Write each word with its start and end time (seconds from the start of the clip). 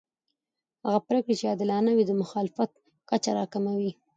هغه 0.85 0.99
پرېکړې 1.07 1.33
چې 1.39 1.45
عادلانه 1.51 1.91
وي 1.93 2.03
د 2.07 2.11
مخالفت 2.21 2.71
کچه 3.09 3.31
راکموي 3.39 3.91